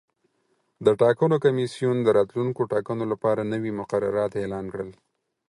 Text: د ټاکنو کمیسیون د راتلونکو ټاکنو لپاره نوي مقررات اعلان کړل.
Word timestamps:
د 0.85 0.87
ټاکنو 1.01 1.35
کمیسیون 1.45 1.97
د 2.03 2.07
راتلونکو 2.17 2.61
ټاکنو 2.73 3.03
لپاره 3.11 3.49
نوي 3.51 3.71
مقررات 3.79 4.31
اعلان 4.41 4.65
کړل. 4.73 4.89